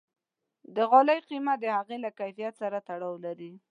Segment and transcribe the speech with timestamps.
[0.75, 3.51] د غالۍ قیمت د هغې له کیفیت سره تړاو لري.